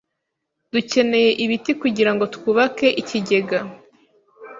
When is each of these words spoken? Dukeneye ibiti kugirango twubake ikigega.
Dukeneye 0.73 1.29
ibiti 1.43 1.71
kugirango 1.81 2.23
twubake 2.35 2.87
ikigega. 3.01 3.59